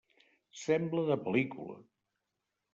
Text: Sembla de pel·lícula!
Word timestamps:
Sembla 0.61 1.05
de 1.11 1.19
pel·lícula! 1.27 1.79